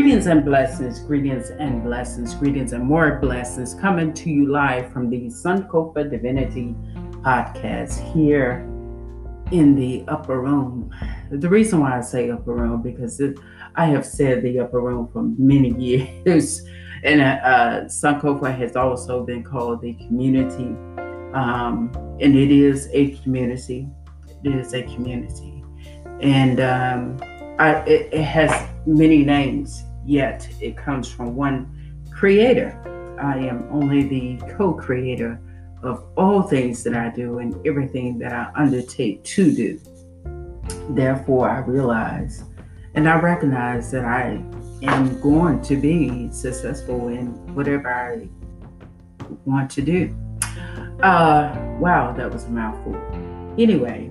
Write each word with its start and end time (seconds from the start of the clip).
Greetings 0.00 0.28
and 0.28 0.46
blessings, 0.46 0.98
greetings 1.00 1.50
and 1.50 1.84
blessings, 1.84 2.34
greetings 2.34 2.72
and 2.72 2.82
more 2.82 3.18
blessings 3.20 3.74
coming 3.74 4.14
to 4.14 4.30
you 4.30 4.50
live 4.50 4.90
from 4.90 5.10
the 5.10 5.26
Sankofa 5.26 6.10
Divinity 6.10 6.74
podcast 7.20 8.00
here 8.14 8.66
in 9.52 9.74
the 9.74 10.02
upper 10.08 10.40
room. 10.40 10.90
The 11.30 11.50
reason 11.50 11.80
why 11.80 11.98
I 11.98 12.00
say 12.00 12.30
upper 12.30 12.54
room 12.54 12.80
because 12.80 13.20
it, 13.20 13.38
I 13.76 13.84
have 13.88 14.06
said 14.06 14.42
the 14.42 14.60
upper 14.60 14.80
room 14.80 15.06
for 15.12 15.22
many 15.36 15.68
years, 16.24 16.62
and 17.04 17.20
uh, 17.20 17.84
uh, 17.84 18.52
has 18.52 18.76
also 18.76 19.22
been 19.22 19.44
called 19.44 19.82
the 19.82 19.92
community, 20.06 20.74
um, 21.34 21.92
and 22.22 22.34
it 22.38 22.50
is 22.50 22.88
a 22.94 23.10
community. 23.16 23.86
It 24.44 24.54
is 24.54 24.72
a 24.72 24.82
community, 24.82 25.62
and 26.22 26.58
um, 26.58 27.18
I, 27.58 27.74
it, 27.80 28.14
it 28.14 28.24
has 28.24 28.66
many 28.86 29.22
names, 29.22 29.84
yet 30.04 30.48
it 30.60 30.76
comes 30.76 31.10
from 31.10 31.36
one 31.36 32.04
creator. 32.12 32.76
I 33.20 33.38
am 33.38 33.68
only 33.70 34.02
the 34.04 34.54
co 34.56 34.72
creator 34.72 35.40
of 35.82 36.04
all 36.16 36.42
things 36.42 36.82
that 36.84 36.94
I 36.94 37.10
do 37.10 37.38
and 37.38 37.54
everything 37.66 38.18
that 38.18 38.32
I 38.32 38.50
undertake 38.54 39.24
to 39.24 39.54
do. 39.54 39.80
Therefore, 40.90 41.48
I 41.48 41.60
realize 41.60 42.44
and 42.94 43.08
I 43.08 43.18
recognize 43.20 43.90
that 43.92 44.04
I 44.04 44.42
am 44.82 45.20
going 45.20 45.62
to 45.62 45.76
be 45.76 46.30
successful 46.32 47.08
in 47.08 47.28
whatever 47.54 47.88
I 47.88 48.28
want 49.44 49.70
to 49.72 49.82
do. 49.82 50.16
Uh, 51.02 51.54
wow, 51.78 52.12
that 52.12 52.30
was 52.30 52.44
a 52.44 52.50
mouthful. 52.50 52.94
Anyway, 53.58 54.10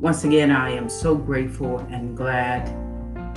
once 0.00 0.24
again, 0.24 0.50
I 0.50 0.70
am 0.70 0.88
so 0.88 1.14
grateful 1.14 1.78
and 1.90 2.16
glad 2.16 2.68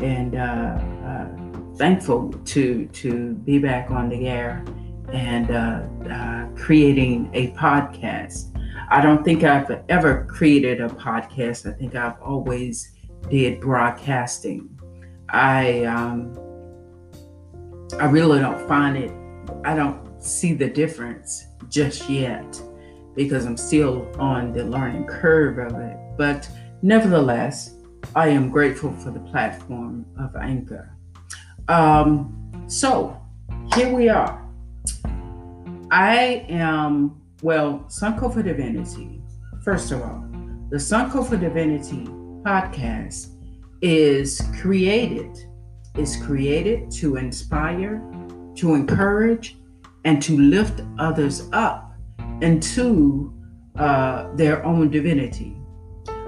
and 0.01 0.35
uh, 0.35 0.79
uh, 1.05 1.75
thankful 1.75 2.31
to 2.45 2.85
to 2.87 3.33
be 3.33 3.59
back 3.59 3.91
on 3.91 4.09
the 4.09 4.27
air 4.27 4.63
and 5.11 5.51
uh, 5.51 5.81
uh, 6.09 6.47
creating 6.55 7.29
a 7.33 7.51
podcast. 7.51 8.49
I 8.89 9.01
don't 9.01 9.23
think 9.23 9.43
I've 9.43 9.83
ever 9.89 10.25
created 10.29 10.81
a 10.81 10.89
podcast. 10.89 11.71
I 11.71 11.77
think 11.77 11.95
I've 11.95 12.21
always 12.21 12.91
did 13.29 13.59
broadcasting. 13.59 14.69
I 15.29 15.83
um, 15.85 16.37
I 17.99 18.05
really 18.05 18.39
don't 18.39 18.67
find 18.67 18.97
it. 18.97 19.11
I 19.63 19.75
don't 19.75 20.21
see 20.21 20.53
the 20.53 20.69
difference 20.69 21.45
just 21.69 22.09
yet 22.09 22.61
because 23.15 23.45
I'm 23.45 23.57
still 23.57 24.09
on 24.19 24.51
the 24.51 24.63
learning 24.63 25.05
curve 25.05 25.59
of 25.59 25.79
it. 25.79 25.97
But 26.17 26.49
nevertheless, 26.81 27.75
I 28.15 28.27
am 28.27 28.49
grateful 28.49 28.93
for 28.93 29.09
the 29.09 29.19
platform 29.19 30.05
of 30.19 30.35
Anchor. 30.35 30.95
Um, 31.67 32.65
so 32.67 33.19
here 33.75 33.91
we 33.91 34.07
are. 34.07 34.39
I 35.89 36.45
am, 36.47 37.19
well, 37.41 37.85
Sankofa 37.87 38.43
Divinity. 38.43 39.19
First 39.63 39.91
of 39.91 40.01
all, 40.01 40.23
the 40.69 40.77
Sankofa 40.77 41.39
Divinity 41.39 42.05
podcast 42.43 43.29
is 43.81 44.41
created, 44.61 45.35
is 45.97 46.15
created 46.17 46.91
to 46.91 47.15
inspire, 47.15 47.99
to 48.57 48.75
encourage, 48.75 49.57
and 50.05 50.21
to 50.21 50.37
lift 50.37 50.81
others 50.99 51.49
up 51.51 51.95
into 52.41 53.33
uh, 53.75 54.27
their 54.35 54.63
own 54.63 54.91
divinity. 54.91 55.57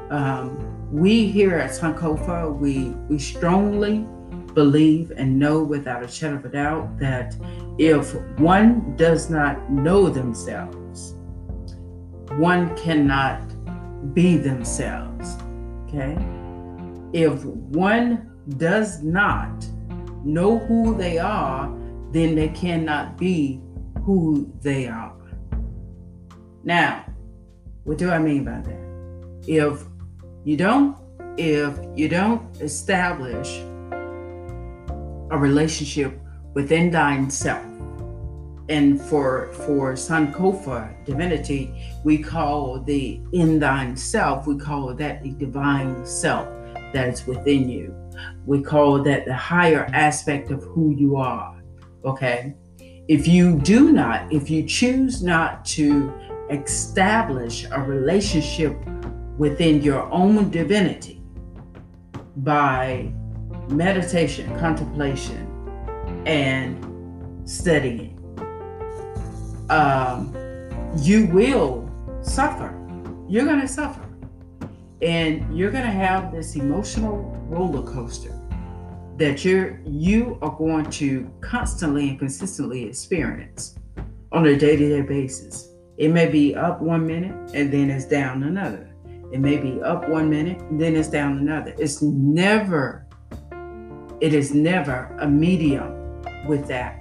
Um, 0.09 0.91
we 0.91 1.27
here 1.27 1.55
at 1.55 1.71
Sankofa, 1.71 2.55
we, 2.57 2.89
we 3.09 3.17
strongly 3.19 4.05
believe 4.53 5.11
and 5.17 5.37
know 5.37 5.63
without 5.63 6.03
a 6.03 6.07
shadow 6.07 6.35
of 6.35 6.45
a 6.45 6.49
doubt 6.49 6.97
that 6.99 7.35
if 7.77 8.15
one 8.39 8.95
does 8.95 9.29
not 9.29 9.69
know 9.69 10.09
themselves, 10.09 11.15
one 12.37 12.75
cannot 12.77 13.41
be 14.13 14.37
themselves. 14.37 15.35
Okay? 15.87 16.17
If 17.13 17.43
one 17.43 18.31
does 18.57 19.01
not 19.03 19.65
know 20.23 20.59
who 20.59 20.95
they 20.95 21.17
are, 21.17 21.67
then 22.11 22.35
they 22.35 22.49
cannot 22.49 23.17
be 23.17 23.61
who 24.03 24.51
they 24.61 24.87
are. 24.87 25.15
Now, 26.63 27.05
what 27.83 27.97
do 27.97 28.09
I 28.09 28.19
mean 28.19 28.45
by 28.45 28.61
that? 28.61 28.85
If 29.47 29.85
you 30.45 30.55
don't, 30.55 30.95
if 31.37 31.77
you 31.95 32.07
don't 32.07 32.61
establish 32.61 33.57
a 35.31 35.37
relationship 35.37 36.17
within 36.53 36.91
thine 36.91 37.29
self, 37.31 37.65
and 38.69 39.01
for 39.01 39.49
for 39.53 39.93
Sankofa 39.93 41.03
divinity, 41.03 41.73
we 42.03 42.19
call 42.19 42.79
the 42.79 43.19
in 43.33 43.59
thine 43.59 43.97
self, 43.97 44.45
we 44.45 44.55
call 44.55 44.93
that 44.93 45.23
the 45.23 45.31
divine 45.31 46.05
self 46.05 46.47
that 46.93 47.09
is 47.09 47.25
within 47.25 47.67
you. 47.67 47.93
We 48.45 48.61
call 48.61 49.01
that 49.03 49.25
the 49.25 49.33
higher 49.33 49.89
aspect 49.93 50.51
of 50.51 50.63
who 50.63 50.95
you 50.95 51.17
are. 51.17 51.59
Okay. 52.05 52.53
If 53.07 53.27
you 53.27 53.59
do 53.59 53.91
not, 53.91 54.31
if 54.31 54.49
you 54.49 54.63
choose 54.63 55.23
not 55.23 55.65
to 55.65 56.13
establish 56.51 57.65
a 57.71 57.81
relationship 57.81 58.77
within 59.37 59.81
your 59.81 60.09
own 60.11 60.49
divinity 60.49 61.21
by 62.37 63.11
meditation, 63.69 64.57
contemplation, 64.59 65.47
and 66.25 67.49
studying. 67.49 68.11
Um, 69.69 70.35
you 70.97 71.27
will 71.27 71.89
suffer. 72.21 72.73
You're 73.27 73.45
going 73.45 73.61
to 73.61 73.67
suffer. 73.67 74.01
And 75.01 75.57
you're 75.57 75.71
going 75.71 75.83
to 75.85 75.91
have 75.91 76.31
this 76.31 76.55
emotional 76.55 77.17
roller 77.47 77.83
coaster 77.83 78.39
that 79.17 79.45
you're 79.45 79.79
you 79.85 80.37
are 80.41 80.51
going 80.57 80.89
to 80.89 81.31
constantly 81.41 82.09
and 82.09 82.19
consistently 82.19 82.83
experience 82.83 83.77
on 84.31 84.45
a 84.45 84.57
day-to-day 84.57 85.01
basis. 85.01 85.69
It 85.97 86.09
may 86.09 86.27
be 86.27 86.55
up 86.55 86.81
one 86.81 87.05
minute 87.05 87.51
and 87.53 87.71
then 87.71 87.89
it's 87.89 88.05
down 88.05 88.43
another. 88.43 88.94
It 89.31 89.39
may 89.39 89.57
be 89.57 89.81
up 89.81 90.07
one 90.07 90.29
minute 90.29 90.61
then 90.71 90.95
it's 90.95 91.09
down 91.09 91.37
another. 91.37 91.73
It's 91.77 92.01
never, 92.01 93.07
it 94.21 94.33
is 94.33 94.53
never 94.53 95.15
a 95.19 95.27
medium 95.27 96.21
with 96.47 96.67
that. 96.67 96.99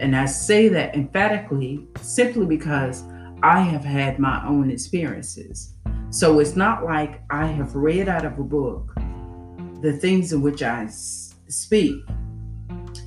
And 0.00 0.14
I 0.14 0.26
say 0.26 0.68
that 0.68 0.94
emphatically 0.94 1.86
simply 2.00 2.46
because 2.46 3.04
I 3.42 3.60
have 3.60 3.84
had 3.84 4.18
my 4.18 4.46
own 4.46 4.70
experiences. 4.70 5.74
So 6.10 6.38
it's 6.38 6.56
not 6.56 6.84
like 6.84 7.22
I 7.30 7.46
have 7.46 7.74
read 7.74 8.08
out 8.08 8.24
of 8.24 8.38
a 8.38 8.42
book 8.42 8.94
the 9.82 9.92
things 9.92 10.32
in 10.32 10.40
which 10.40 10.62
I 10.62 10.86
speak. 10.88 12.02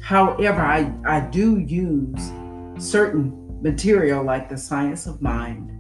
However, 0.01 0.61
I, 0.61 0.94
I 1.06 1.19
do 1.21 1.59
use 1.59 2.31
certain 2.77 3.61
material 3.61 4.23
like 4.23 4.50
the 4.50 4.57
science 4.57 5.06
of 5.07 5.21
mind, 5.21 5.71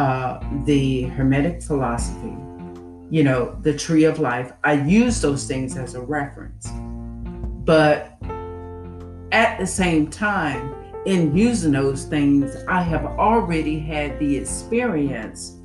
uh, 0.00 0.40
the 0.64 1.02
Hermetic 1.02 1.62
philosophy, 1.62 2.34
you 3.10 3.22
know, 3.22 3.54
the 3.60 3.76
tree 3.76 4.04
of 4.04 4.18
life. 4.18 4.50
I 4.64 4.72
use 4.72 5.20
those 5.20 5.46
things 5.46 5.76
as 5.76 5.94
a 5.94 6.00
reference. 6.00 6.70
But 7.66 8.16
at 9.30 9.58
the 9.58 9.66
same 9.66 10.06
time, 10.08 10.74
in 11.04 11.36
using 11.36 11.72
those 11.72 12.04
things, 12.04 12.56
I 12.66 12.80
have 12.80 13.04
already 13.04 13.78
had 13.78 14.18
the 14.18 14.38
experience 14.38 15.58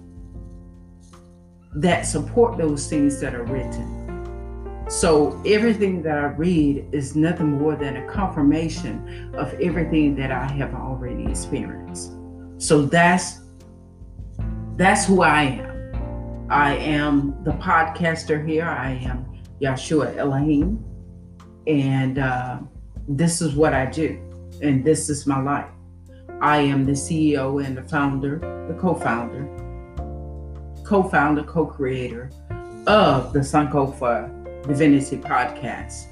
that 1.76 2.02
support 2.06 2.58
those 2.58 2.90
things 2.90 3.22
that 3.22 3.34
are 3.34 3.44
written. 3.44 4.86
So 4.90 5.42
everything 5.46 6.04
that 6.04 6.18
I 6.18 6.26
read 6.26 6.90
is 6.92 7.16
nothing 7.16 7.52
more 7.52 7.78
than 7.78 7.96
a 7.96 8.12
confirmation 8.12 9.34
of 9.34 9.54
everything 9.62 10.14
that 10.18 10.34
I 10.34 10.46
have 10.46 10.74
already 10.74 11.26
experienced. 11.26 12.12
So 12.58 12.82
that's 12.86 13.45
that's 14.78 15.06
who 15.06 15.22
I 15.22 15.44
am. 15.44 16.48
I 16.50 16.76
am 16.76 17.44
the 17.44 17.52
podcaster 17.52 18.46
here. 18.46 18.66
I 18.66 18.92
am 19.06 19.26
Yeshua 19.62 20.16
Elohim, 20.18 20.84
and 21.66 22.20
uh, 22.20 22.60
this 23.08 23.42
is 23.42 23.56
what 23.56 23.74
I 23.74 23.86
do, 23.86 24.20
and 24.62 24.84
this 24.84 25.10
is 25.10 25.26
my 25.26 25.42
life. 25.42 25.70
I 26.42 26.58
am 26.58 26.86
the 26.86 26.92
CEO 26.92 27.66
and 27.66 27.78
the 27.78 27.84
founder, 27.84 28.40
the 28.68 28.74
co-founder, 28.80 29.48
co-founder, 30.84 31.44
co-creator 31.44 32.30
of 32.86 33.32
the 33.32 33.40
Sankofa 33.40 34.68
Divinity 34.68 35.18
Podcast. 35.18 36.08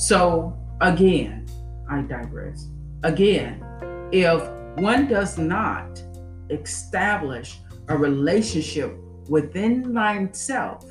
So, 0.00 0.56
again, 0.80 1.46
I 1.90 2.00
digress. 2.00 2.66
Again, 3.02 3.62
if 4.10 4.42
one 4.78 5.06
does 5.06 5.36
not 5.36 6.02
establish 6.50 7.58
a 7.88 7.96
relationship 7.96 8.96
within 9.28 9.94
oneself, 9.94 10.84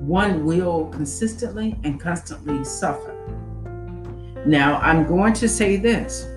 one 0.00 0.44
will 0.44 0.86
consistently 0.86 1.78
and 1.84 2.00
constantly 2.00 2.64
suffer. 2.64 3.14
Now, 4.46 4.78
I'm 4.78 5.06
going 5.06 5.32
to 5.34 5.48
say 5.48 5.76
this 5.76 6.28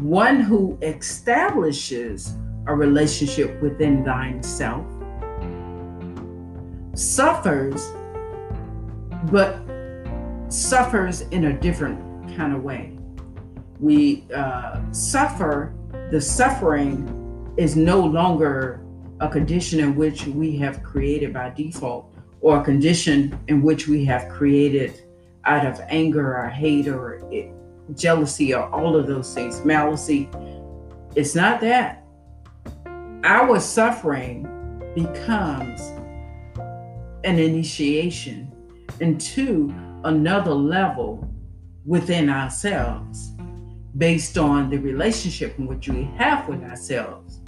one 0.00 0.40
who 0.40 0.78
establishes 0.80 2.34
a 2.66 2.74
relationship 2.74 3.60
within 3.60 4.02
thine 4.02 4.42
self 4.42 4.86
suffers, 6.94 7.92
but 9.30 9.60
suffers 10.48 11.22
in 11.22 11.44
a 11.44 11.58
different 11.58 12.00
kind 12.36 12.54
of 12.54 12.62
way. 12.62 12.96
We 13.78 14.26
uh, 14.34 14.80
suffer, 14.92 15.74
the 16.10 16.20
suffering 16.20 17.19
is 17.56 17.76
no 17.76 18.00
longer 18.00 18.84
a 19.20 19.28
condition 19.28 19.80
in 19.80 19.94
which 19.94 20.26
we 20.26 20.56
have 20.56 20.82
created 20.82 21.32
by 21.32 21.50
default 21.50 22.12
or 22.40 22.60
a 22.60 22.64
condition 22.64 23.38
in 23.48 23.62
which 23.62 23.86
we 23.86 24.04
have 24.04 24.28
created 24.28 25.02
out 25.44 25.66
of 25.66 25.80
anger 25.88 26.36
or 26.36 26.48
hate 26.48 26.88
or 26.88 27.20
jealousy 27.94 28.54
or 28.54 28.68
all 28.70 28.96
of 28.96 29.06
those 29.06 29.34
things, 29.34 29.64
malice. 29.64 30.08
It's 31.14 31.34
not 31.34 31.60
that. 31.60 32.04
Our 33.24 33.60
suffering 33.60 34.44
becomes 34.94 35.80
an 37.24 37.38
initiation 37.38 38.50
into 39.00 39.74
another 40.04 40.54
level 40.54 41.28
within 41.84 42.30
ourselves 42.30 43.32
based 43.98 44.38
on 44.38 44.70
the 44.70 44.78
relationship 44.78 45.58
in 45.58 45.66
which 45.66 45.88
we 45.88 46.04
have 46.16 46.48
with 46.48 46.62
ourselves 46.62 47.39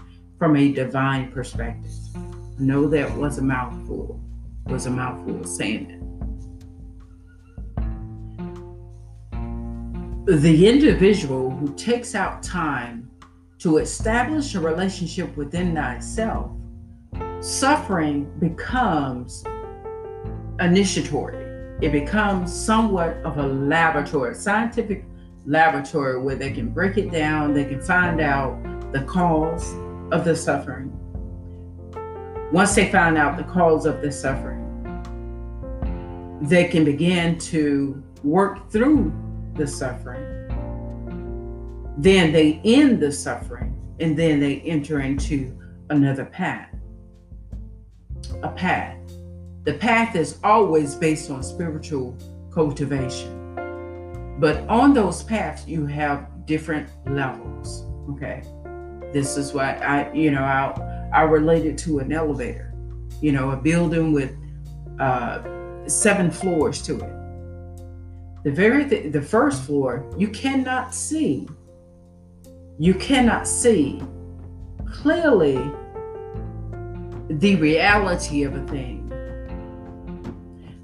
from 0.42 0.56
a 0.56 0.72
divine 0.72 1.30
perspective. 1.30 1.92
I 2.16 2.20
know 2.58 2.88
that 2.88 3.16
was 3.16 3.38
a 3.38 3.42
mouthful, 3.42 4.20
was 4.66 4.86
a 4.86 4.90
mouthful 4.90 5.44
saying 5.44 5.88
it. 10.26 10.40
The 10.42 10.68
individual 10.68 11.48
who 11.48 11.72
takes 11.74 12.16
out 12.16 12.42
time 12.42 13.08
to 13.60 13.76
establish 13.76 14.56
a 14.56 14.60
relationship 14.60 15.36
within 15.36 15.76
thyself, 15.76 16.50
suffering 17.38 18.28
becomes 18.40 19.44
initiatory. 20.58 21.36
It 21.80 21.92
becomes 21.92 22.52
somewhat 22.52 23.16
of 23.18 23.38
a 23.38 23.46
laboratory, 23.46 24.32
a 24.32 24.34
scientific 24.34 25.04
laboratory 25.46 26.20
where 26.20 26.34
they 26.34 26.50
can 26.50 26.70
break 26.70 26.98
it 26.98 27.12
down, 27.12 27.54
they 27.54 27.64
can 27.64 27.80
find 27.80 28.20
out 28.20 28.60
the 28.90 29.02
cause 29.02 29.72
of 30.10 30.24
the 30.24 30.34
suffering. 30.34 30.90
Once 32.52 32.74
they 32.74 32.90
find 32.90 33.16
out 33.16 33.36
the 33.36 33.44
cause 33.44 33.86
of 33.86 34.02
the 34.02 34.10
suffering, 34.12 34.58
they 36.42 36.64
can 36.64 36.84
begin 36.84 37.38
to 37.38 38.02
work 38.22 38.70
through 38.70 39.12
the 39.54 39.66
suffering. 39.66 40.28
Then 41.98 42.32
they 42.32 42.60
end 42.64 43.00
the 43.00 43.12
suffering 43.12 43.78
and 44.00 44.18
then 44.18 44.40
they 44.40 44.60
enter 44.62 45.00
into 45.00 45.56
another 45.90 46.24
path. 46.24 46.68
A 48.42 48.48
path. 48.48 48.98
The 49.64 49.74
path 49.74 50.16
is 50.16 50.38
always 50.42 50.94
based 50.94 51.30
on 51.30 51.42
spiritual 51.42 52.16
cultivation. 52.52 53.38
But 54.40 54.68
on 54.68 54.92
those 54.92 55.22
paths, 55.22 55.66
you 55.68 55.86
have 55.86 56.46
different 56.46 56.88
levels. 57.06 57.86
Okay. 58.10 58.42
This 59.12 59.36
is 59.36 59.52
why 59.52 59.74
I, 59.74 60.12
you 60.12 60.30
know, 60.30 60.42
I, 60.42 61.10
I 61.12 61.22
related 61.22 61.78
to 61.78 61.98
an 61.98 62.12
elevator, 62.12 62.74
you 63.20 63.32
know, 63.32 63.50
a 63.50 63.56
building 63.56 64.12
with 64.12 64.36
uh, 64.98 65.42
seven 65.86 66.30
floors 66.30 66.82
to 66.82 66.96
it. 67.00 68.44
The 68.44 68.50
very 68.50 68.88
th- 68.88 69.12
the 69.12 69.22
first 69.22 69.62
floor, 69.62 70.10
you 70.16 70.28
cannot 70.28 70.94
see. 70.94 71.48
You 72.78 72.94
cannot 72.94 73.46
see 73.46 74.02
clearly 74.90 75.56
the 77.28 77.56
reality 77.56 78.42
of 78.42 78.54
a 78.56 78.66
thing 78.66 79.02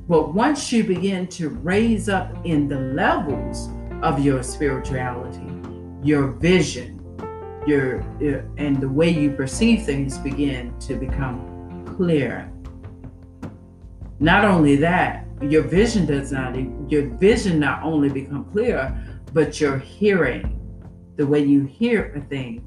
but 0.08 0.32
once 0.32 0.72
you 0.72 0.84
begin 0.84 1.26
to 1.26 1.50
raise 1.50 2.08
up 2.08 2.34
in 2.46 2.66
the 2.66 2.80
levels 2.80 3.68
of 4.02 4.24
your 4.24 4.42
spirituality, 4.42 5.52
your 6.02 6.28
vision, 6.28 6.97
your 7.66 8.00
and 8.56 8.80
the 8.80 8.88
way 8.88 9.10
you 9.10 9.30
perceive 9.30 9.84
things 9.84 10.18
begin 10.18 10.78
to 10.80 10.94
become 10.94 11.84
clear. 11.96 12.50
Not 14.20 14.44
only 14.44 14.76
that, 14.76 15.26
your 15.40 15.62
vision 15.62 16.06
does 16.06 16.32
not 16.32 16.56
your 16.90 17.06
vision 17.16 17.58
not 17.58 17.82
only 17.82 18.08
become 18.08 18.44
clear, 18.46 18.96
but 19.32 19.60
your 19.60 19.78
hearing, 19.78 20.58
the 21.16 21.26
way 21.26 21.44
you 21.44 21.64
hear 21.64 22.12
a 22.16 22.20
thing 22.28 22.66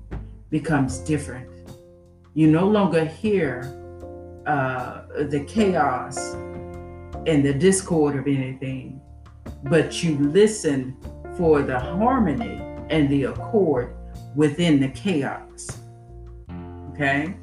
becomes 0.50 1.00
different. 1.00 1.50
You 2.34 2.48
no 2.48 2.68
longer 2.68 3.06
hear 3.06 3.64
uh, 4.46 5.04
the 5.30 5.44
chaos 5.48 6.34
and 7.28 7.46
the 7.46 7.54
discord 7.54 8.16
of 8.16 8.28
anything, 8.28 9.02
but 9.64 10.04
you 10.04 10.18
listen 10.18 10.96
for 11.38 11.62
the 11.62 11.80
harmony 11.80 12.62
and 12.90 13.10
the 13.10 13.26
accord 13.26 13.96
within 14.36 14.80
the 14.80 14.90
chaos. 14.90 15.80
Okay? 16.94 17.36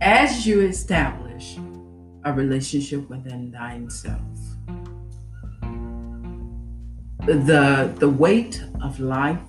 As 0.00 0.46
you 0.46 0.60
establish 0.60 1.58
a 2.24 2.32
relationship 2.32 3.08
within 3.08 3.52
thyself, 3.52 4.20
the 7.26 7.92
the 7.98 8.08
weight 8.08 8.62
of 8.82 9.00
life 9.00 9.40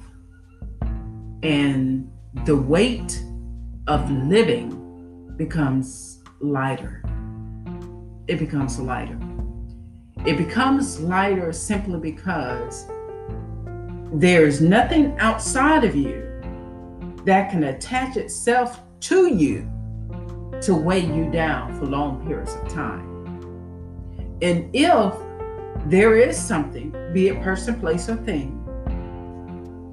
and 1.44 2.10
the 2.46 2.56
weight 2.56 3.24
of 3.88 4.10
living 4.10 5.34
becomes 5.38 6.24
lighter. 6.40 7.04
It 8.28 8.40
becomes 8.40 8.80
lighter. 8.80 9.20
It 10.26 10.38
becomes 10.38 11.00
lighter 11.00 11.54
simply 11.54 12.00
because 12.00 12.90
there's 14.14 14.62
nothing 14.62 15.18
outside 15.20 15.84
of 15.84 15.96
you 15.96 16.24
that 17.26 17.52
can 17.52 17.66
attach 17.66 18.16
itself 18.16 18.80
to 19.02 19.28
you 19.34 19.70
to 20.62 20.74
weigh 20.74 21.06
you 21.06 21.30
down 21.30 21.78
for 21.78 21.86
long 21.86 22.26
periods 22.26 22.56
of 22.56 22.68
time. 22.70 23.06
And 24.42 24.70
if 24.74 25.14
there 25.88 26.16
is 26.16 26.38
something, 26.38 26.92
be 27.14 27.28
it 27.28 27.42
person, 27.42 27.80
place, 27.80 28.08
or 28.08 28.16
thing, 28.16 28.54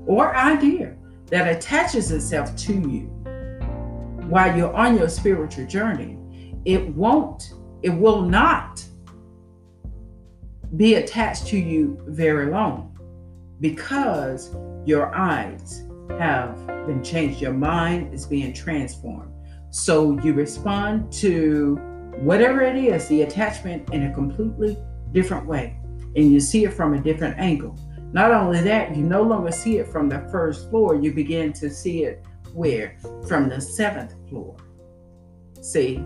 or 0.07 0.35
idea 0.37 0.95
that 1.27 1.49
attaches 1.49 2.11
itself 2.13 2.55
to 2.57 2.73
you, 2.73 3.07
while 4.29 4.57
you're 4.57 4.75
on 4.75 4.97
your 4.97 5.09
spiritual 5.09 5.67
journey, 5.67 6.19
it 6.65 6.87
won't, 6.95 7.55
it 7.83 7.91
will 7.91 8.23
not 8.23 8.85
be 10.77 10.95
attached 10.95 11.47
to 11.49 11.59
you 11.59 12.01
very 12.07 12.47
long 12.47 12.94
because 13.61 14.55
your 14.85 15.15
eyes 15.15 15.85
have 16.19 16.67
been 16.87 17.03
changed. 17.03 17.41
Your 17.41 17.53
mind 17.53 18.13
is 18.13 18.27
being 18.27 18.53
transformed. 18.53 19.33
So 19.71 20.19
you 20.21 20.35
respond 20.35 21.13
to 21.15 21.77
whatever 22.21 22.63
it 22.63 22.77
is, 22.77 23.09
the 23.09 23.23
attachment 23.23 23.91
in 23.91 24.05
a 24.05 24.15
completely 24.15 24.79
different 25.13 25.47
way. 25.47 25.77
And 26.17 26.33
you 26.33 26.41
see 26.41 26.65
it 26.65 26.73
from 26.73 26.95
a 26.95 27.01
different 27.01 27.39
angle. 27.39 27.77
Not 28.13 28.31
only 28.31 28.61
that, 28.61 28.95
you 28.97 29.03
no 29.03 29.23
longer 29.23 29.51
see 29.51 29.79
it 29.79 29.89
from 29.89 30.09
the 30.09 30.21
first 30.31 30.71
floor, 30.71 30.95
you 30.95 31.13
begin 31.13 31.53
to 31.55 31.69
see 31.69 32.05
it 32.05 32.25
where? 32.53 32.97
From 33.27 33.49
the 33.49 33.61
seventh 33.61 34.15
floor. 34.29 34.57
See? 35.61 35.97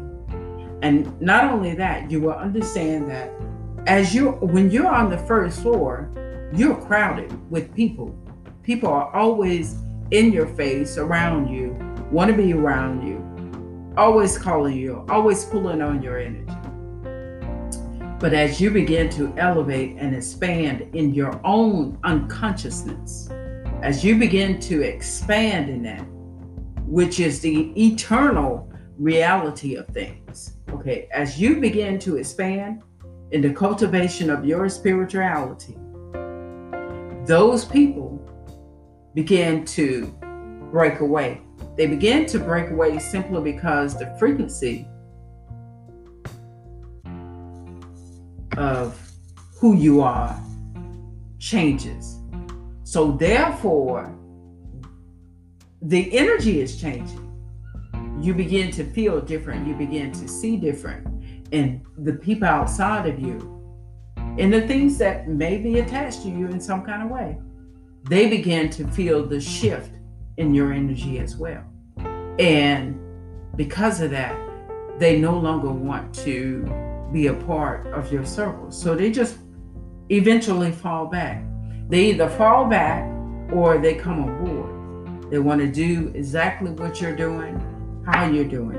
And 0.81 1.21
not 1.21 1.53
only 1.53 1.75
that, 1.75 2.11
you 2.11 2.21
will 2.21 2.33
understand 2.33 3.11
that 3.11 3.31
as 3.87 4.15
you 4.15 4.33
when 4.33 4.71
you're 4.71 4.87
on 4.87 5.11
the 5.11 5.19
first 5.19 5.61
floor, 5.61 6.11
you're 6.55 6.77
crowded 6.77 7.33
with 7.51 7.75
people. 7.75 8.17
People 8.63 8.89
are 8.89 9.15
always 9.15 9.77
in 10.11 10.33
your 10.33 10.47
face, 10.47 10.97
around 10.97 11.49
you, 11.53 11.77
want 12.11 12.31
to 12.31 12.37
be 12.37 12.53
around 12.53 13.07
you, 13.07 13.23
always 13.97 14.39
calling 14.39 14.77
you, 14.77 15.05
always 15.09 15.45
pulling 15.45 15.83
on 15.83 16.03
your 16.03 16.19
energy. 16.19 16.53
But 18.19 18.35
as 18.35 18.61
you 18.61 18.71
begin 18.71 19.11
to 19.11 19.33
elevate 19.37 19.97
and 19.99 20.15
expand 20.15 20.95
in 20.95 21.15
your 21.15 21.41
own 21.45 21.99
unconsciousness, 22.05 23.29
as 23.83 24.05
you 24.05 24.19
begin 24.19 24.59
to 24.61 24.83
expand 24.83 25.69
in 25.69 25.83
that, 25.85 26.05
which 26.85 27.21
is 27.21 27.41
the 27.41 27.71
eternal 27.81 28.73
reality 28.99 29.77
of 29.77 29.87
things. 29.89 30.55
Okay, 30.71 31.09
as 31.13 31.41
you 31.41 31.61
begin 31.61 31.99
to 32.01 32.17
expand 32.17 32.83
in 33.31 33.41
the 33.41 33.53
cultivation 33.53 34.31
of 34.31 34.45
your 34.45 34.69
spirituality, 34.69 35.77
those 37.29 37.67
people 37.67 38.19
begin 39.15 39.63
to 39.67 40.07
break 40.73 41.01
away. 41.01 41.43
They 41.77 41.87
begin 41.87 42.25
to 42.27 42.39
break 42.39 42.71
away 42.71 42.99
simply 42.99 43.53
because 43.53 43.99
the 43.99 44.17
frequency 44.19 44.89
of 48.57 48.99
who 49.59 49.77
you 49.77 50.01
are 50.01 50.43
changes. 51.39 52.19
So, 52.85 53.13
therefore, 53.13 54.17
the 55.83 56.17
energy 56.17 56.63
is 56.63 56.81
changing. 56.81 57.25
You 58.23 58.33
begin 58.33 58.71
to 58.71 58.85
feel 58.85 59.21
different. 59.21 59.69
You 59.69 59.75
begin 59.75 60.13
to 60.13 60.27
see 60.27 60.57
different. 60.57 61.07
And 61.53 61.83
the 61.99 62.15
people 62.15 62.49
outside 62.49 63.07
of 63.07 63.21
you 63.21 63.58
and 64.39 64.53
the 64.53 64.67
things 64.67 64.99
that 64.99 65.29
may 65.29 65.59
be 65.59 65.81
attached 65.81 66.23
to 66.23 66.29
you 66.29 66.47
in 66.47 66.61
some 66.61 66.83
kind 66.83 67.03
of 67.03 67.11
way, 67.11 67.39
they 68.09 68.29
begin 68.29 68.71
to 68.71 68.87
feel 68.87 69.27
the 69.27 69.41
shift 69.41 69.91
in 70.37 70.55
your 70.55 70.73
energy 70.73 71.19
as 71.19 71.37
well. 71.37 71.65
And 72.39 72.99
because 73.57 74.01
of 74.01 74.13
that, 74.13 74.39
they 74.99 75.19
no 75.19 75.37
longer 75.37 75.71
want 75.71 76.15
to 76.17 76.63
be 77.13 77.27
a 77.27 77.35
part 77.35 77.87
of 77.89 78.13
your 78.13 78.25
circle. 78.25 78.71
So 78.71 78.95
they 78.95 79.11
just 79.11 79.39
eventually 80.09 80.71
fall 80.71 81.07
back. 81.07 81.43
They 81.89 82.11
either 82.11 82.29
fall 82.29 82.67
back 82.67 83.11
or 83.53 83.79
they 83.79 83.95
come 83.95 84.29
aboard. 84.29 85.31
They 85.33 85.39
want 85.39 85.61
to 85.61 85.67
do 85.67 86.13
exactly 86.15 86.71
what 86.71 87.01
you're 87.01 87.17
doing, 87.17 87.59
how 88.07 88.31
you're 88.31 88.45
doing. 88.45 88.79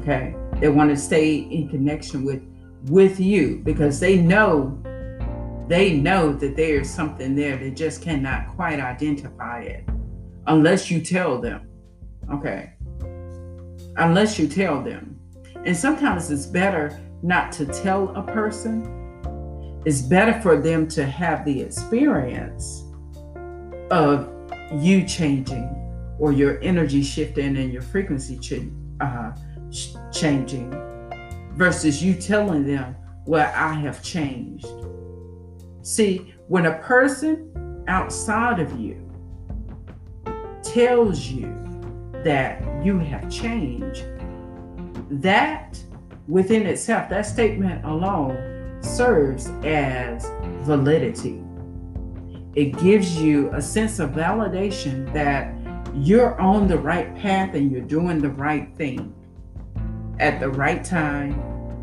Okay? 0.00 0.34
They 0.60 0.68
want 0.68 0.90
to 0.90 0.96
stay 0.96 1.34
in 1.36 1.68
connection 1.68 2.24
with 2.24 2.42
with 2.84 3.18
you 3.18 3.60
because 3.64 4.00
they 4.00 4.16
know 4.16 4.80
they 5.68 5.94
know 5.94 6.32
that 6.34 6.56
there's 6.56 6.90
something 6.90 7.34
there 7.34 7.56
they 7.56 7.70
just 7.70 8.02
cannot 8.02 8.54
quite 8.54 8.80
identify 8.80 9.60
it 9.60 9.88
unless 10.46 10.90
you 10.90 11.00
tell 11.00 11.40
them 11.40 11.66
okay? 12.32 12.72
Unless 13.96 14.38
you 14.38 14.48
tell 14.48 14.82
them. 14.82 15.18
And 15.64 15.76
sometimes 15.76 16.30
it's 16.30 16.46
better 16.46 17.00
not 17.22 17.52
to 17.52 17.66
tell 17.66 18.14
a 18.16 18.22
person. 18.22 19.82
It's 19.84 20.02
better 20.02 20.40
for 20.40 20.60
them 20.60 20.88
to 20.88 21.06
have 21.06 21.44
the 21.44 21.60
experience 21.60 22.84
of 23.90 24.30
you 24.72 25.04
changing 25.06 25.70
or 26.18 26.32
your 26.32 26.60
energy 26.62 27.02
shifting 27.02 27.56
and 27.56 27.72
your 27.72 27.82
frequency 27.82 28.38
ch- 28.38 28.70
uh, 29.00 29.32
changing 30.12 30.72
versus 31.54 32.02
you 32.02 32.14
telling 32.14 32.66
them, 32.66 32.96
Well, 33.26 33.52
I 33.54 33.74
have 33.74 34.02
changed. 34.02 34.66
See, 35.82 36.34
when 36.48 36.66
a 36.66 36.78
person 36.78 37.84
outside 37.88 38.60
of 38.60 38.78
you 38.78 39.00
tells 40.62 41.26
you 41.26 41.54
that 42.24 42.62
you 42.84 42.98
have 42.98 43.30
changed, 43.30 44.04
that 45.10 45.78
within 46.26 46.66
itself, 46.66 47.08
that 47.10 47.26
statement 47.26 47.84
alone 47.84 48.82
serves 48.82 49.48
as 49.64 50.26
validity. 50.62 51.42
It 52.54 52.78
gives 52.78 53.20
you 53.20 53.50
a 53.52 53.60
sense 53.60 53.98
of 53.98 54.10
validation 54.10 55.12
that 55.12 55.54
you're 55.94 56.40
on 56.40 56.66
the 56.66 56.78
right 56.78 57.14
path 57.16 57.54
and 57.54 57.70
you're 57.70 57.80
doing 57.80 58.18
the 58.18 58.30
right 58.30 58.74
thing 58.76 59.13
at 60.20 60.40
the 60.40 60.48
right 60.48 60.84
time, 60.84 61.40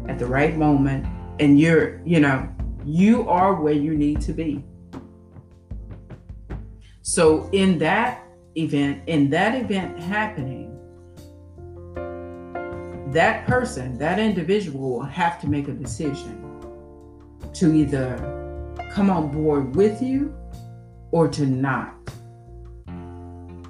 at 0.08 0.18
the 0.18 0.26
right 0.26 0.58
moment, 0.58 1.06
and 1.40 1.60
you're, 1.60 2.02
you 2.06 2.20
know, 2.20 2.48
you 2.86 3.28
are 3.30 3.56
where 3.56 3.74
you 3.74 3.96
need 3.96 4.22
to 4.22 4.34
be. 4.34 4.64
So, 7.02 7.50
in 7.52 7.78
that 7.80 8.24
event, 8.56 9.02
in 9.08 9.30
that 9.32 9.56
event 9.56 10.00
happening, 10.00 10.78
that 13.12 13.46
person, 13.46 13.98
that 13.98 14.20
individual 14.20 14.92
will 14.92 15.04
have 15.04 15.40
to 15.42 15.50
make 15.50 15.68
a 15.68 15.74
decision 15.74 16.48
to 17.54 17.74
either 17.74 18.18
come 18.92 19.10
on 19.10 19.30
board 19.32 19.76
with 19.76 20.02
you 20.02 20.34
or 21.12 21.28
to 21.28 21.46
not, 21.46 21.94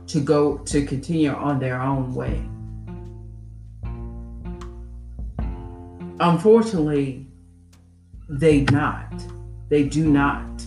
to 0.08 0.20
go 0.20 0.58
to 0.60 0.86
continue 0.86 1.32
on 1.32 1.60
their 1.60 1.82
own 1.82 2.14
way. 2.14 2.44
Unfortunately, 6.24 7.26
they 8.30 8.62
not, 8.66 9.12
they 9.70 9.86
do 9.86 10.08
not 10.08 10.64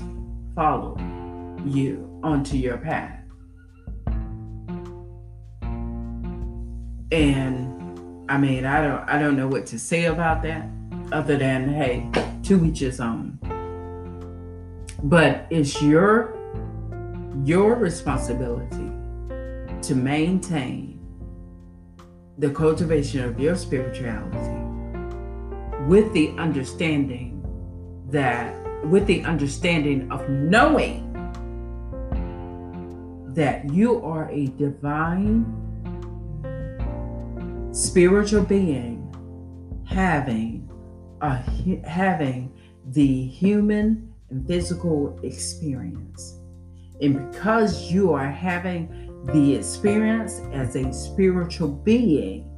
follow 0.56 0.98
you 1.64 2.20
onto 2.24 2.56
your 2.56 2.76
path. 2.76 3.20
And 7.12 8.28
I 8.28 8.36
mean, 8.36 8.64
I 8.64 8.82
don't 8.82 9.08
I 9.08 9.16
don't 9.20 9.36
know 9.36 9.46
what 9.46 9.64
to 9.66 9.78
say 9.78 10.06
about 10.06 10.42
that 10.42 10.66
other 11.12 11.36
than 11.36 11.68
hey, 11.68 12.10
to 12.42 12.64
each 12.64 12.80
his 12.80 12.98
own. 12.98 13.38
But 15.04 15.46
it's 15.50 15.80
your 15.80 16.36
your 17.44 17.76
responsibility 17.76 18.90
to 19.82 19.94
maintain 19.94 20.98
the 22.38 22.50
cultivation 22.50 23.22
of 23.22 23.38
your 23.38 23.54
spirituality 23.54 24.63
with 25.88 26.12
the 26.12 26.30
understanding 26.38 27.42
that, 28.10 28.54
with 28.86 29.06
the 29.06 29.24
understanding 29.24 30.10
of 30.10 30.28
knowing 30.28 31.10
that 33.34 33.68
you 33.72 34.02
are 34.04 34.30
a 34.30 34.46
divine 34.58 35.44
spiritual 37.72 38.42
being 38.44 39.00
having 39.84 40.70
a 41.20 41.36
having 41.86 42.52
the 42.92 43.26
human 43.26 44.12
and 44.30 44.46
physical 44.46 45.18
experience. 45.22 46.38
And 47.00 47.30
because 47.32 47.90
you 47.90 48.12
are 48.12 48.30
having 48.30 48.88
the 49.32 49.54
experience 49.56 50.40
as 50.52 50.76
a 50.76 50.92
spiritual 50.92 51.68
being, 51.68 52.50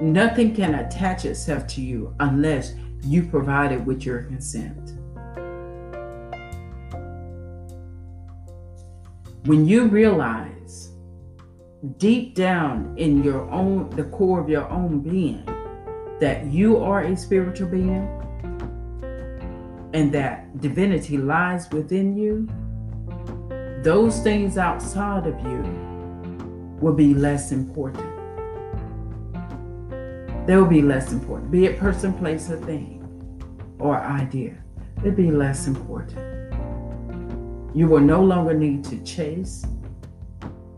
Nothing 0.00 0.54
can 0.54 0.74
attach 0.74 1.24
itself 1.24 1.66
to 1.68 1.80
you 1.80 2.14
unless 2.20 2.74
you 3.02 3.22
provide 3.22 3.72
it 3.72 3.82
with 3.82 4.04
your 4.04 4.24
consent. 4.24 4.92
When 9.46 9.66
you 9.66 9.86
realize 9.86 10.90
deep 11.96 12.34
down 12.34 12.94
in 12.98 13.22
your 13.22 13.48
own, 13.50 13.88
the 13.90 14.04
core 14.04 14.40
of 14.40 14.50
your 14.50 14.68
own 14.68 15.00
being, 15.00 15.44
that 16.20 16.46
you 16.46 16.76
are 16.76 17.02
a 17.02 17.16
spiritual 17.16 17.68
being 17.68 18.06
and 19.94 20.12
that 20.12 20.60
divinity 20.60 21.16
lies 21.16 21.70
within 21.70 22.14
you, 22.18 22.46
those 23.82 24.20
things 24.20 24.58
outside 24.58 25.26
of 25.26 25.40
you 25.40 25.62
will 26.80 26.92
be 26.92 27.14
less 27.14 27.50
important 27.50 28.15
they 30.46 30.56
will 30.56 30.66
be 30.66 30.82
less 30.82 31.12
important. 31.12 31.50
Be 31.50 31.66
it 31.66 31.78
person, 31.78 32.12
place, 32.12 32.50
or 32.50 32.60
thing, 32.60 33.02
or 33.80 34.00
idea, 34.00 34.56
they'll 35.02 35.12
be 35.12 35.30
less 35.30 35.66
important. 35.66 36.54
You 37.74 37.88
will 37.88 38.00
no 38.00 38.22
longer 38.22 38.54
need 38.54 38.84
to 38.84 39.02
chase. 39.02 39.66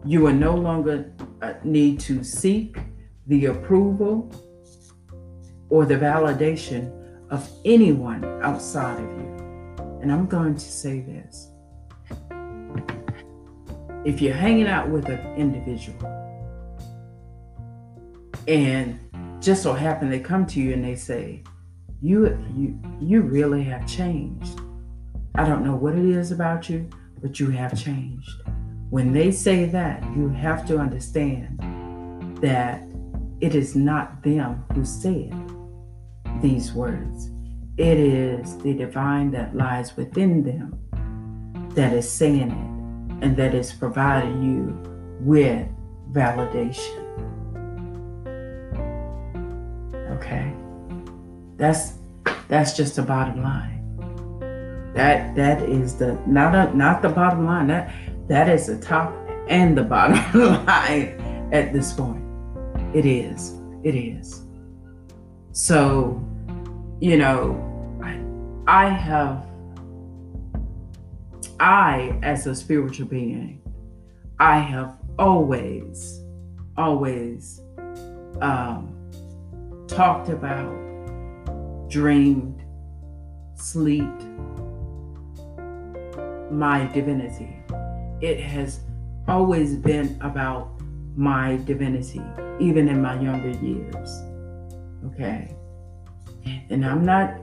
You 0.05 0.23
will 0.23 0.33
no 0.33 0.55
longer 0.55 1.13
uh, 1.43 1.55
need 1.65 2.01
to 2.01 2.25
seek 2.25 2.79
the 3.27 3.47
approval 3.47 4.33
or 5.69 5.85
the 5.85 5.97
validation 5.97 6.91
of 7.31 7.49
anyone 7.65 8.25
outside 8.43 8.99
of 8.99 9.11
you. 9.19 9.79
And 10.01 10.11
I'm 10.11 10.27
going 10.27 10.55
to 10.55 10.61
say 10.61 11.01
this. 11.01 11.51
If 14.05 14.23
you're 14.23 14.35
hanging 14.35 14.67
out 14.67 14.89
with 14.89 15.09
an 15.09 15.35
individual 15.37 16.07
and 18.47 18.99
just 19.41 19.63
so 19.63 19.73
happen 19.73 20.11
they 20.11 20.21
come 20.21 20.47
to 20.47 20.61
you 20.61 20.73
and 20.73 20.85
they 20.85 20.97
say, 20.97 21.43
"You 22.01 22.39
you 22.57 22.79
you 23.01 23.23
really 23.23 23.63
have 23.65 23.87
changed. 23.87 24.61
I 25.35 25.45
don't 25.45 25.65
know 25.65 25.77
what 25.77 25.95
it 25.95 26.05
is 26.05 26.33
about 26.33 26.69
you, 26.69 26.89
but 27.21 27.39
you 27.39 27.51
have 27.51 27.79
changed." 27.79 28.43
When 28.91 29.13
they 29.13 29.31
say 29.31 29.67
that, 29.67 30.03
you 30.17 30.29
have 30.29 30.67
to 30.69 30.79
understand 30.79 31.61
that 32.41 32.83
it 33.41 33.55
is 33.55 33.77
not 33.77 34.23
them 34.23 34.65
who 34.75 34.85
said 34.85 35.35
these 36.41 36.73
words. 36.73 37.31
It 37.77 37.99
is 37.99 38.57
the 38.59 38.75
divine 38.75 39.31
that 39.33 39.57
lies 39.57 39.97
within 39.97 40.43
them 40.43 40.79
that 41.75 41.93
is 41.93 42.11
saying 42.11 42.51
it 42.51 43.25
and 43.25 43.37
that 43.37 43.55
is 43.55 43.73
providing 43.73 44.43
you 44.43 44.83
with 45.21 45.69
validation. 46.13 47.05
Okay. 50.19 50.53
That's 51.57 51.95
that's 52.49 52.77
just 52.77 52.97
the 52.97 53.03
bottom 53.03 53.43
line. 53.43 54.93
That 54.95 55.35
that 55.37 55.63
is 55.63 55.97
the 55.97 56.19
not 56.27 56.55
a, 56.55 56.77
not 56.77 57.03
the 57.03 57.09
bottom 57.09 57.47
line. 57.47 57.69
That 57.69 57.93
that 58.29 58.49
is 58.49 58.67
the 58.67 58.79
top 58.79 59.15
and 59.49 59.77
the 59.77 59.83
bottom 59.83 60.17
line 60.67 61.49
at 61.53 61.73
this 61.73 61.93
point. 61.93 62.23
It 62.95 63.07
is. 63.07 63.55
It 63.85 63.95
is. 63.95 64.43
So, 65.53 66.25
you 67.01 67.17
know, 67.17 67.65
I, 68.03 68.87
I 68.87 68.89
have, 68.89 69.47
I, 71.59 72.19
as 72.23 72.47
a 72.47 72.55
spiritual 72.55 73.07
being, 73.07 73.61
I 74.39 74.59
have 74.59 74.97
always, 75.19 76.23
always 76.77 77.61
um, 78.41 78.98
talked 79.89 80.29
about, 80.29 80.71
dreamed, 81.89 82.63
slept 83.55 84.23
my 86.53 86.89
divinity. 86.93 87.57
It 88.21 88.41
has 88.41 88.81
always 89.27 89.75
been 89.77 90.19
about 90.21 90.71
my 91.17 91.57
divinity, 91.65 92.23
even 92.61 92.89
in 92.89 93.03
my 93.03 93.21
younger 93.21 93.51
years. 93.51 94.23
Okay. 95.07 95.55
And 96.71 96.85
I'm 96.85 97.05
not, 97.05 97.35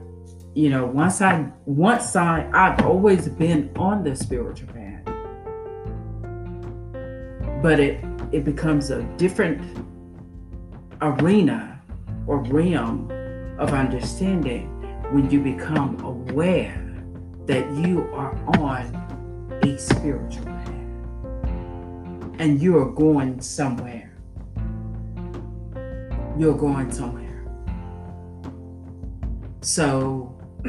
you 0.54 0.70
know, 0.70 0.86
once 0.86 1.20
I 1.20 1.46
once 1.66 2.16
I 2.16 2.48
I've 2.52 2.84
always 2.84 3.28
been 3.28 3.70
on 3.76 4.02
the 4.02 4.16
spiritual 4.16 4.68
path. 4.68 5.04
But 7.62 7.80
it 7.80 8.04
it 8.32 8.44
becomes 8.44 8.90
a 8.90 9.02
different 9.16 9.60
arena 11.00 11.75
or 12.26 12.38
realm 12.44 13.10
of 13.58 13.72
understanding 13.72 14.68
when 15.12 15.30
you 15.30 15.40
become 15.40 15.98
aware 16.04 16.82
that 17.46 17.70
you 17.76 18.08
are 18.12 18.34
on 18.58 19.60
a 19.62 19.78
spiritual 19.78 20.44
path 20.44 20.70
and 22.38 22.60
you 22.60 22.76
are 22.76 22.90
going 22.90 23.40
somewhere. 23.40 24.12
You're 26.36 26.56
going 26.56 26.90
somewhere. 26.92 27.46
So 29.62 30.38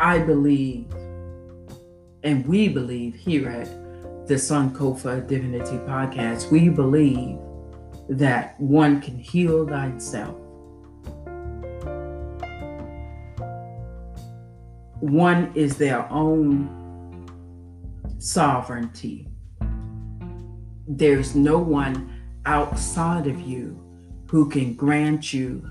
I 0.00 0.18
believe, 0.18 0.86
and 2.22 2.46
we 2.46 2.68
believe 2.68 3.14
here 3.14 3.48
at 3.48 3.68
the 4.26 4.34
Sankofa 4.34 5.26
Divinity 5.26 5.76
Podcast, 5.78 6.50
we 6.50 6.68
believe 6.68 7.38
that 8.08 8.58
one 8.60 9.00
can 9.00 9.18
heal 9.18 9.66
thyself. 9.66 10.36
One 15.00 15.52
is 15.54 15.76
their 15.76 16.10
own 16.10 17.26
sovereignty. 18.18 19.28
There's 20.88 21.34
no 21.34 21.58
one 21.58 22.12
outside 22.46 23.26
of 23.26 23.40
you 23.40 23.82
who 24.30 24.48
can 24.48 24.74
grant 24.74 25.32
you 25.32 25.68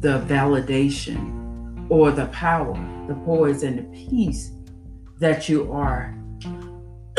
the 0.00 0.20
validation 0.20 1.90
or 1.90 2.10
the 2.10 2.26
power, 2.26 2.74
the 3.08 3.14
poise, 3.24 3.62
and 3.62 3.78
the 3.78 3.82
peace 4.08 4.52
that 5.18 5.48
you 5.48 5.70
are 5.72 6.16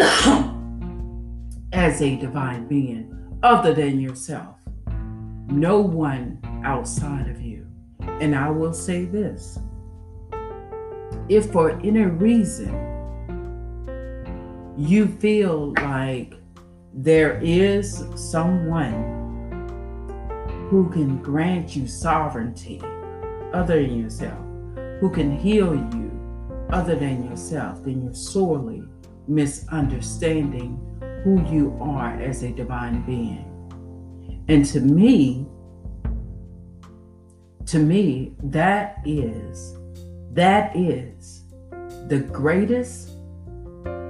as 1.72 2.02
a 2.02 2.18
divine 2.18 2.68
being 2.68 3.23
other 3.44 3.74
than 3.74 4.00
yourself. 4.00 4.58
No 5.48 5.82
one 5.82 6.40
outside 6.64 7.28
of 7.28 7.42
you. 7.42 7.68
And 8.22 8.34
I 8.34 8.50
will 8.50 8.74
say 8.74 9.06
this 9.06 9.60
if 11.30 11.52
for 11.52 11.72
any 11.82 12.04
reason 12.04 12.74
you 14.78 15.08
feel 15.08 15.74
like 15.74 16.36
there 16.94 17.40
is 17.42 18.06
someone 18.16 19.12
who 20.70 20.90
can 20.90 21.22
grant 21.22 21.76
you 21.76 21.88
sovereignty 21.88 22.82
other 23.54 23.82
than 23.82 24.02
yourself, 24.02 24.40
who 25.00 25.10
can 25.10 25.38
heal 25.38 25.76
you 25.76 26.68
other 26.72 26.96
than 26.96 27.30
yourself, 27.30 27.84
then 27.84 28.04
you're 28.04 28.14
sorely 28.14 28.84
misunderstanding 29.28 30.93
who 31.24 31.42
you 31.50 31.78
are 31.80 32.20
as 32.22 32.44
a 32.44 32.52
divine 32.52 33.02
being. 33.06 33.50
And 34.50 34.66
to 34.68 34.82
me, 34.82 35.48
to 37.68 37.80
me, 37.80 38.36
that 38.44 38.98
is, 39.06 39.78
that 40.34 40.76
is 40.76 41.44
the 42.08 42.20
greatest, 42.20 43.08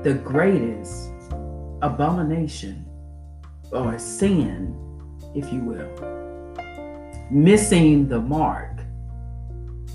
the 0.01 0.19
greatest 0.23 1.11
abomination 1.83 2.85
or 3.71 3.99
sin, 3.99 4.75
if 5.35 5.53
you 5.53 5.59
will, 5.59 5.87
missing 7.29 8.07
the 8.07 8.19
mark 8.19 8.79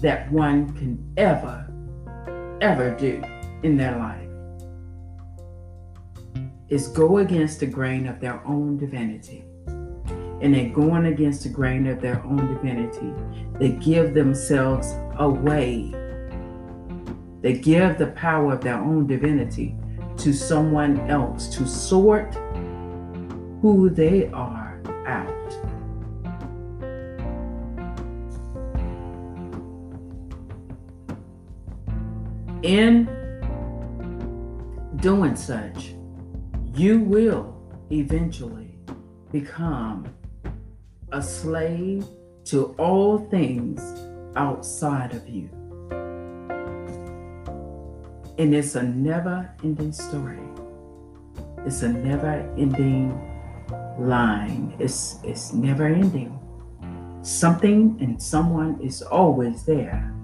that 0.01 0.31
one 0.31 0.73
can 0.75 1.13
ever, 1.17 1.67
ever 2.61 2.95
do 2.95 3.21
in 3.65 3.77
their 3.77 3.99
life 3.99 4.28
is 6.69 6.89
go 6.89 7.19
against 7.19 7.61
the 7.61 7.67
grain 7.67 8.07
of 8.07 8.21
their 8.21 8.45
own 8.47 8.77
divinity. 8.77 9.45
And 10.41 10.55
in 10.55 10.73
going 10.73 11.07
against 11.07 11.43
the 11.43 11.49
grain 11.49 11.87
of 11.87 12.01
their 12.01 12.23
own 12.25 12.55
divinity, 12.55 13.13
they 13.59 13.71
give 13.71 14.15
themselves 14.15 14.95
away. 15.17 15.93
They 17.41 17.55
give 17.55 17.99
the 17.99 18.09
power 18.09 18.53
of 18.53 18.61
their 18.61 18.77
own 18.77 19.07
divinity 19.07 19.77
to 20.19 20.33
someone 20.33 21.01
else 21.11 21.49
to 21.57 21.67
sort 21.67 22.35
who 23.63 23.91
they 23.91 24.29
are 24.29 24.81
out. 25.07 25.35
In 32.63 33.07
doing 34.97 35.37
such, 35.37 35.95
you 36.79 37.01
will 37.01 37.57
eventually 37.91 38.79
become 39.33 40.07
a 41.11 41.21
slave 41.21 42.07
to 42.45 42.67
all 42.79 43.19
things 43.31 43.81
outside 44.37 45.13
of 45.13 45.29
you. 45.29 45.49
And 48.39 48.55
it's 48.55 48.77
a 48.77 48.83
never 48.85 49.53
ending 49.65 49.93
story. 49.93 50.39
It's 51.67 51.83
a 51.83 51.89
never 51.89 52.49
ending 52.57 53.11
line. 53.99 54.77
It's, 54.79 55.19
it's 55.25 55.53
never 55.53 55.87
ending. 55.87 56.39
Something 57.23 57.99
and 58.01 58.23
someone 58.23 58.81
is 58.81 59.03
always 59.03 59.65
there 59.65 60.15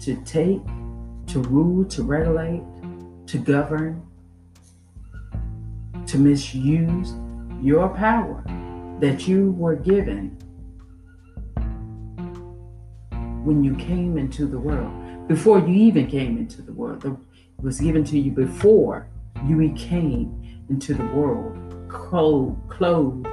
to 0.00 0.16
take, 0.24 0.60
to 1.28 1.40
rule, 1.40 1.86
to 1.86 2.02
regulate, 2.02 2.62
to 3.28 3.38
govern, 3.38 4.06
to 6.06 6.18
misuse 6.18 7.14
your 7.62 7.88
power 7.88 8.42
that 9.00 9.26
you 9.26 9.52
were 9.52 9.76
given 9.76 10.36
when 13.44 13.62
you 13.62 13.74
came 13.76 14.18
into 14.18 14.46
the 14.46 14.58
world. 14.58 14.92
Before 15.28 15.58
you 15.58 15.74
even 15.74 16.06
came 16.06 16.38
into 16.38 16.62
the 16.62 16.72
world, 16.72 17.04
it 17.04 17.12
was 17.62 17.80
given 17.80 18.04
to 18.04 18.18
you 18.18 18.30
before 18.30 19.08
you 19.46 19.72
came 19.74 20.64
into 20.68 20.94
the 20.94 21.06
world, 21.06 21.56
clothed, 21.88 22.68
clothed 22.68 23.26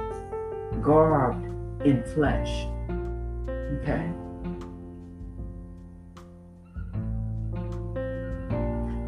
garbed 0.82 1.44
in 1.86 2.02
flesh. 2.14 2.66
Okay? 3.80 4.10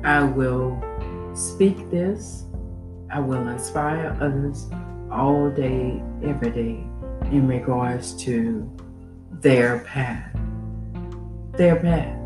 I 0.04 0.22
will 0.22 0.80
speak 1.34 1.90
this 1.90 2.44
I 3.10 3.20
will 3.20 3.48
inspire 3.48 4.16
others 4.20 4.66
all 5.10 5.50
day, 5.50 6.02
every 6.24 6.50
day, 6.50 6.86
in 7.30 7.46
regards 7.46 8.14
to 8.24 8.70
their 9.40 9.80
path. 9.80 10.36
Their 11.52 11.76
path. 11.76 12.18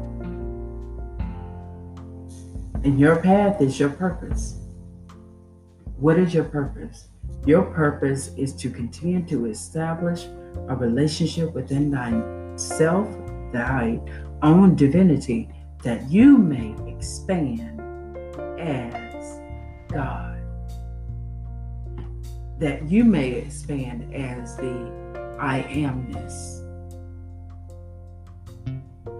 And 2.83 2.99
your 2.99 3.17
path 3.17 3.61
is 3.61 3.79
your 3.79 3.91
purpose. 3.91 4.57
What 5.97 6.19
is 6.19 6.33
your 6.33 6.45
purpose? 6.45 7.09
Your 7.47 7.63
purpose 7.63 8.31
is 8.39 8.55
to 8.57 8.71
continue 8.71 9.23
to 9.27 9.47
establish 9.47 10.25
a 10.69 10.77
relationship 10.77 11.53
within 11.53 11.93
thyself, 11.93 13.07
thy 13.53 14.01
own 14.43 14.77
divinity, 14.77 15.51
that 15.83 16.11
you 16.11 16.39
may 16.39 16.75
expand 16.91 17.81
as 18.59 19.41
God 19.89 20.30
that 22.61 22.89
you 22.89 23.05
may 23.05 23.33
expand 23.33 24.15
as 24.15 24.57
the 24.57 25.37
I 25.41 25.63
amness. 25.63 26.61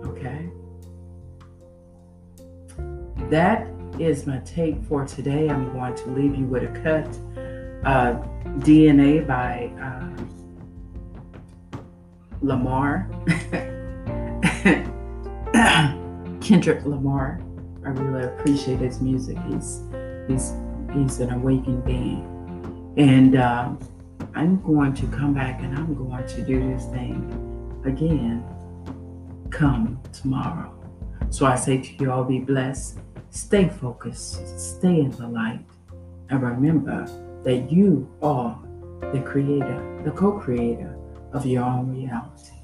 Okay? 0.07 0.49
That 3.31 3.67
is 3.99 4.27
my 4.27 4.39
take 4.41 4.83
for 4.85 5.07
today. 5.07 5.49
I'm 5.49 5.73
going 5.73 5.95
to 5.95 6.11
leave 6.11 6.37
you 6.37 6.45
with 6.45 6.65
a 6.65 6.81
cut 6.83 7.07
uh, 7.85 8.21
DNA 8.59 9.27
by 9.27 9.73
uh, 9.81 10.07
Lamar, 12.43 13.09
Kendrick 16.41 16.85
Lamar. 16.85 17.41
I 17.85 17.89
really 17.89 18.25
appreciate 18.25 18.81
his 18.81 19.01
music. 19.01 19.39
He's 19.49 19.81
he's 20.29 20.53
he's 20.93 21.21
an 21.21 21.31
awakened 21.33 21.85
being, 21.85 22.40
and 22.97 23.37
uh, 23.37 23.73
I'm 24.35 24.61
going 24.63 24.95
to 24.95 25.07
come 25.09 25.35
back 25.35 25.61
and 25.63 25.77
I'm 25.77 25.95
going 25.95 26.27
to 26.27 26.43
do 26.43 26.73
this 26.73 26.87
thing 26.87 27.83
again. 27.85 28.45
Come 29.51 30.01
tomorrow. 30.13 30.75
So 31.31 31.47
I 31.47 31.57
say 31.57 31.81
to 31.81 32.05
you 32.05 32.11
all, 32.11 32.25
be 32.25 32.41
blessed, 32.41 32.99
stay 33.31 33.69
focused, 33.69 34.59
stay 34.59 35.01
in 35.01 35.11
the 35.11 35.27
light, 35.27 35.65
and 36.29 36.43
remember 36.43 37.07
that 37.45 37.71
you 37.71 38.09
are 38.23 38.61
the 39.13 39.21
creator, 39.21 40.03
the 40.05 40.11
co 40.11 40.33
creator 40.33 40.97
of 41.33 41.47
your 41.47 41.65
own 41.65 41.97
reality. 41.97 42.60